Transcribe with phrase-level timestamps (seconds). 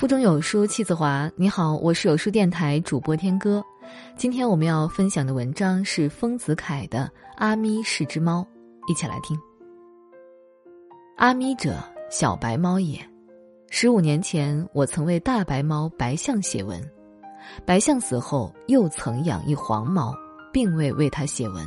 [0.00, 1.30] 腹中有书气自华。
[1.36, 3.62] 你好，我是有书电台主播天歌。
[4.16, 7.00] 今天我们要分享的文章是丰子恺的
[7.36, 8.40] 《阿咪是只猫》，
[8.90, 9.38] 一起来听。
[11.18, 11.76] 阿咪者，
[12.10, 12.98] 小白猫也。
[13.68, 16.82] 十五年前，我曾为大白猫白象写文。
[17.66, 20.14] 白象死后，又曾养一黄猫，
[20.50, 21.62] 并未为它写文。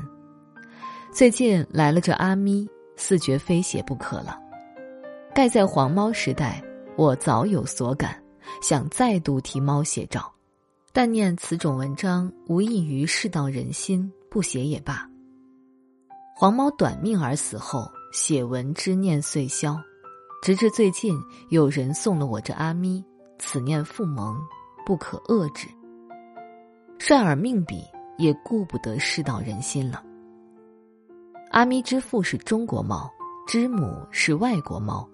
[1.11, 4.39] 最近来了这阿咪，似觉非写不可了。
[5.35, 6.63] 盖在黄猫时代，
[6.97, 8.21] 我早有所感。
[8.61, 10.31] 想再度替猫写照，
[10.91, 15.09] 但念此种文章无异于世道人心，不写也罢。
[16.35, 19.81] 黄猫短命而死后，写文之念遂消，
[20.41, 21.17] 直至最近
[21.49, 23.03] 有人送了我这阿咪，
[23.39, 24.37] 此念复萌，
[24.85, 25.67] 不可遏制。
[26.99, 27.81] 率尔命笔，
[28.17, 30.03] 也顾不得世道人心了。
[31.51, 33.09] 阿咪之父是中国猫，
[33.47, 35.07] 之母是外国猫。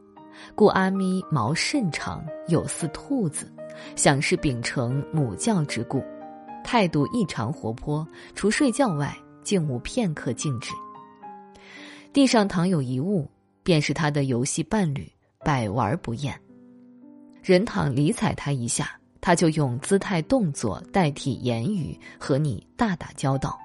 [0.56, 3.52] 故阿咪毛甚长，有似兔子，
[3.96, 6.04] 想是秉承母教之故，
[6.64, 8.08] 态度异常活泼。
[8.36, 10.72] 除睡觉外，竟无片刻静止。
[12.12, 13.30] 地上躺有一物，
[13.64, 15.10] 便是他的游戏伴侣，
[15.46, 16.38] 百玩不厌。
[17.42, 23.58] 人倘理睬他一下，他就用姿态动作代替言语和你大打交道。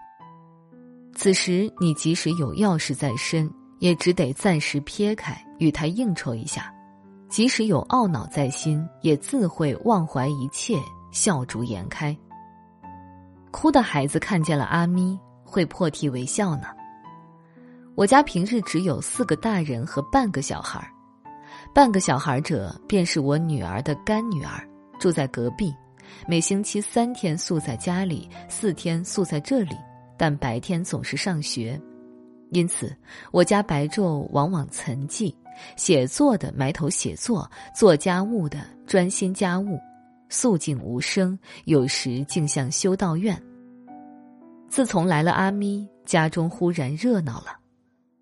[1.15, 3.51] 此时你即使有要事在身。
[3.81, 6.63] 也只得暂时撇开，与他应酬一下；
[7.35, 10.77] 即使有懊恼在心，也自会忘怀一切，
[11.11, 12.17] 笑逐颜开。
[13.51, 16.69] 哭的孩子看见了阿咪，会破涕为笑呢。
[17.97, 20.89] 我家平日只有四个大人和半个小孩
[21.75, 24.65] 半个小孩者便是我女儿的干女儿，
[25.01, 25.75] 住在隔壁，
[26.29, 29.75] 每星期三天宿在家里，四天宿在这里，
[30.17, 31.81] 但白天总是上学。
[32.53, 32.97] 因此，
[33.33, 35.35] 我家白昼往往沉寂，
[35.77, 39.79] 写作的埋头写作，做家务的专心家务，
[40.29, 43.41] 肃静无声，有时竟像修道院。
[44.69, 47.57] 自从来了阿咪，家中忽然热闹了，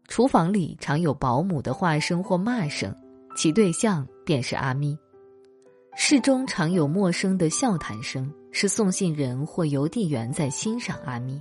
[0.09, 2.94] 厨房里常有保姆的话声或骂声，
[3.37, 4.94] 其对象便是阿咪；
[5.97, 11.41] 室中常有陌生的笑谈声，是送信人或邮递员在欣赏阿咪。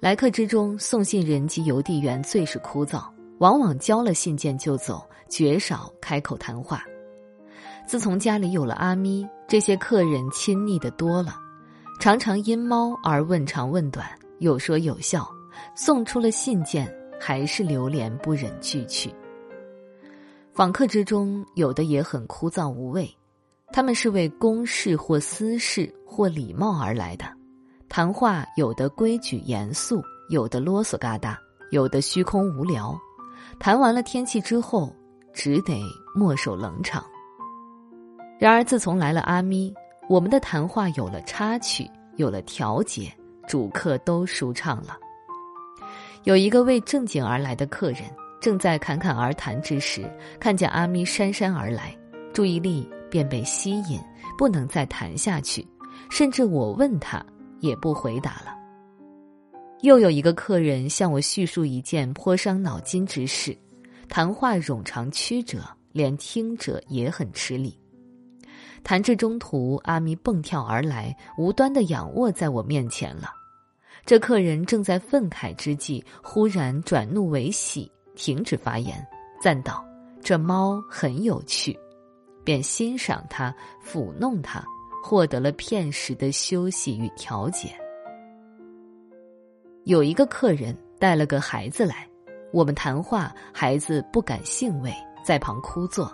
[0.00, 3.04] 来客之中，送信人及邮递员最是枯燥，
[3.44, 6.82] 往往交了信件就走，绝少开口谈话。
[7.86, 11.36] 自从家里有了阿咪，这些客人亲昵的多了，
[12.00, 15.30] 常常因猫而问长问短，有说有笑。
[15.76, 16.90] 送出了信件，
[17.20, 19.14] 还是流连不忍拒去。
[20.54, 23.14] 访客之中，有的也很枯燥无味，
[23.74, 27.26] 他们是为公事或私事或礼貌而来的。
[27.90, 31.38] 谈话有的规矩严肃，有的啰嗦嘎达，
[31.70, 32.98] 有的虚空无聊。
[33.58, 34.94] 谈完了天气之后，
[35.32, 35.80] 只得
[36.14, 37.04] 墨守冷场。
[38.38, 39.72] 然而自从来了阿咪，
[40.08, 43.12] 我们的谈话有了插曲，有了调节，
[43.48, 44.96] 主客都舒畅了。
[46.24, 48.02] 有一个为正经而来的客人，
[48.40, 51.96] 正在侃侃而谈之时，看见阿咪姗姗而来，
[52.32, 54.00] 注意力便被吸引，
[54.36, 55.66] 不能再谈下去。
[56.10, 57.24] 甚至我问他。
[57.60, 58.63] 也不回答了。
[59.84, 63.54] 又有一个客人向我叙述一件颇伤脑筋之事，
[64.08, 65.62] 谈话冗长曲折，
[65.92, 67.78] 连听者也很吃力。
[68.82, 73.28] 谈至中途，阿咪蹦跳而来，无端的仰卧在我面前了。
[74.06, 79.06] 这客人正在愤慨之际，忽然转怒为喜，停止发言，
[79.38, 79.84] 赞道
[80.24, 81.78] ：“这猫很有趣。”
[82.42, 83.54] 便欣赏它，
[83.86, 84.64] 抚弄它。
[85.02, 87.78] 获得了片时的休息与调节。
[89.84, 92.08] 有一个客人带了个孩子来，
[92.52, 94.90] 我们谈话，孩子不感兴味，
[95.22, 96.10] 在旁枯坐。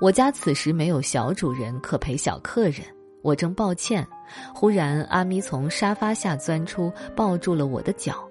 [0.00, 2.80] 我家此时没有小主人可陪小客人，
[3.22, 4.04] 我正抱歉，
[4.52, 8.28] 忽然阿咪从沙发下钻出，抱住了我的脚，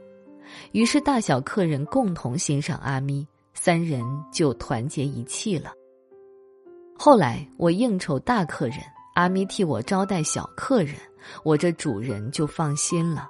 [0.73, 5.71] 于是大小客人共同欣赏阿咪，三人就团结一气了。
[6.97, 8.79] 后来我应酬大客人。
[9.13, 10.93] 阿咪替我招待小客人，
[11.43, 13.27] 我这主人就放心了。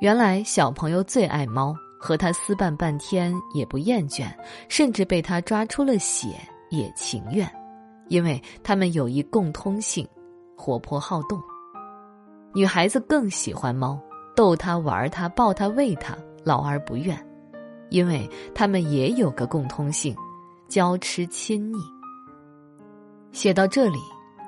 [0.00, 4.26] 原来小朋友最爱猫，和他厮拌半天也不厌倦，
[4.68, 6.28] 甚至被他抓出了血
[6.68, 7.50] 也情愿，
[8.08, 10.06] 因为他们有一共通性：
[10.54, 11.40] 活泼好动。
[12.54, 13.98] 女孩子更喜欢猫，
[14.34, 17.18] 逗它玩它抱它喂它，老而不怨，
[17.88, 20.14] 因为他们也有个共通性：
[20.68, 21.78] 娇痴亲昵。
[23.32, 23.98] 写到这里。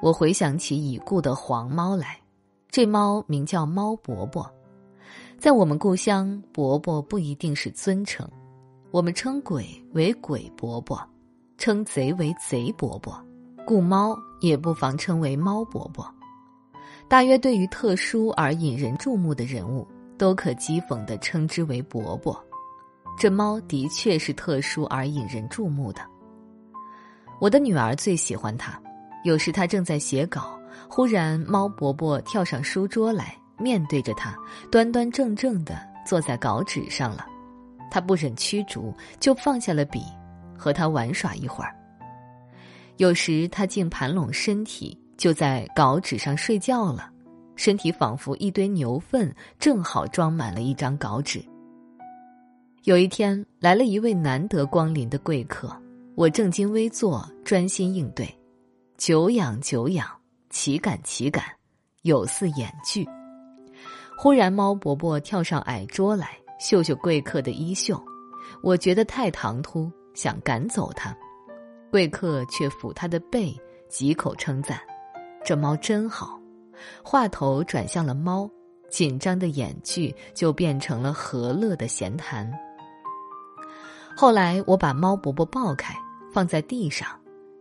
[0.01, 2.17] 我回想起已故的黄猫来，
[2.71, 4.49] 这猫名叫猫伯伯，
[5.39, 8.29] 在我们故乡，伯伯不一定是尊称，
[8.91, 11.01] 我们称鬼为鬼伯伯，
[11.57, 13.25] 称贼为贼伯伯，
[13.65, 16.13] 故猫也不妨称为猫伯伯。
[17.07, 19.87] 大约对于特殊而引人注目的人物，
[20.19, 22.37] 都可讥讽的称之为伯伯。
[23.17, 26.01] 这猫的确是特殊而引人注目的。
[27.41, 28.77] 我的女儿最喜欢它，
[29.23, 30.59] 有时她正在写稿，
[30.89, 34.37] 忽然猫伯伯跳上书桌来，面对着他，
[34.71, 37.27] 端端正正的坐在稿纸上了。
[37.91, 40.03] 他不忍驱逐，就放下了笔，
[40.57, 41.75] 和他玩耍一会儿。
[42.99, 47.11] 有时他竟盘拢身体，就在稿纸上睡觉了，
[47.57, 51.43] 身体仿佛一堆牛粪，正好装满了一张稿纸。
[52.85, 55.75] 有一天来了一位难得光临的贵客，
[56.15, 58.29] 我正襟危坐，专心应对，
[58.97, 60.07] 久仰久仰，
[60.51, 61.45] 岂敢岂敢，
[62.03, 63.07] 有似演剧。
[64.21, 67.97] 忽然猫伯伯跳上矮桌来，嗅嗅贵客的衣袖，
[68.65, 71.17] 我觉得太唐突，想赶走他。
[71.89, 73.57] 贵客却抚他的背，
[73.89, 74.77] 几口称赞
[75.47, 76.37] ：“这猫真好。”
[77.01, 78.51] 话头转向了猫，
[78.91, 82.53] 紧张的眼距就变成了和乐的闲谈。
[84.17, 85.95] 后来我把猫伯伯抱开，
[86.33, 87.09] 放在地上，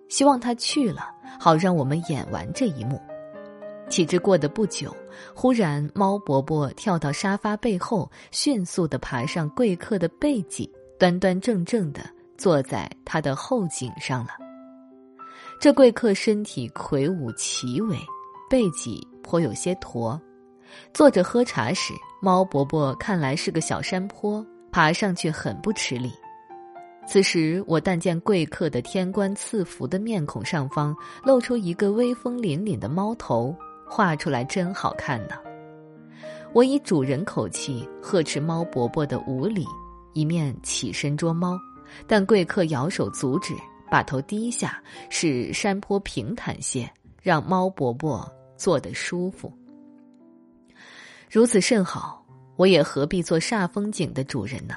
[0.09, 2.99] 希望他去了，好让我们演完这一幕。
[3.89, 4.95] 岂知过得不久，
[5.33, 12.01] 忽然猫伯伯跳到沙发背后，迅速的爬上贵客的背脊，端端正正的。
[12.37, 14.29] 坐在他的后颈上了。
[15.59, 17.97] 这贵客身体魁梧奇伟，
[18.47, 20.21] 背脊颇有些驼。
[20.93, 26.11] 坐着喝茶时，猫伯伯看来是个小山坡，爬上去很不吃力。
[27.07, 33.55] 此时我但见贵客的天官赐福的面孔上方露出一个威风凛凛的猫头，
[33.89, 35.35] 画出来真好看呢。
[36.53, 39.65] 我以主人口气呵斥猫伯伯的无礼，
[40.13, 41.59] 一面起身捉猫。
[42.05, 43.53] 但贵客摇手阻止，
[43.89, 46.89] 把头低下，使山坡平坦些，
[47.21, 49.51] 让猫伯伯坐得舒服。
[51.29, 52.25] 如此甚好，
[52.57, 54.75] 我也何必做煞风景的主人呢？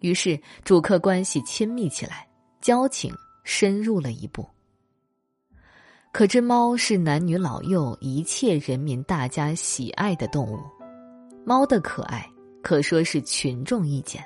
[0.00, 2.26] 于是主客关系亲密起来，
[2.60, 4.46] 交情深入了一步。
[6.12, 10.58] 可知猫是男女老幼一切人民大家喜爱的动物，
[11.42, 12.28] 猫的可爱
[12.62, 14.22] 可说是群众意见，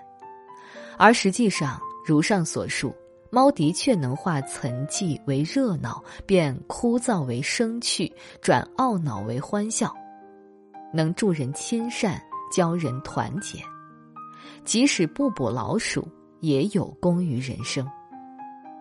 [0.98, 1.80] 而实际上。
[2.04, 2.94] 如上所述，
[3.30, 9.92] 猫的确能化沉寂为热闹，变枯燥为生趣，转懊恼为欢笑，
[10.92, 12.22] 能助人亲善，
[12.52, 13.58] 教人团结。
[14.64, 16.06] 即使不捕老鼠，
[16.38, 17.84] 也有功于人生。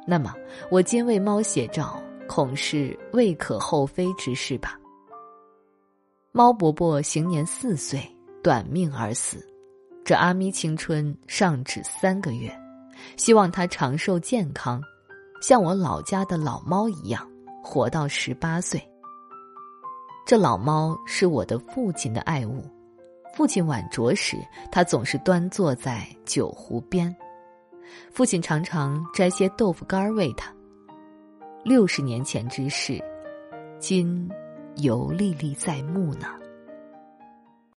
[0.05, 0.31] 那么，
[0.69, 4.79] 我今为猫写照，恐是未可厚非之事吧？
[6.31, 8.01] 猫伯伯行年四岁，
[8.43, 9.45] 短命而死。
[10.03, 12.53] 这阿咪青春尚只三个月。
[13.17, 14.81] 希望它长寿健康，
[15.41, 17.29] 像我老家的老猫一样，
[17.61, 18.81] 活到十八岁。
[20.25, 22.63] 这老猫是我的父亲的爱物，
[23.35, 24.37] 父亲晚酌时，
[24.71, 27.15] 它总是端坐在酒壶边，
[28.11, 30.54] 父亲常常摘些豆腐干喂它。
[31.65, 33.03] 六十年前之事，
[33.79, 34.29] 今
[34.75, 36.27] 犹历历在目呢。